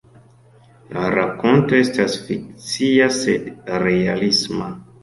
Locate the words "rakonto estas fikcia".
1.17-3.13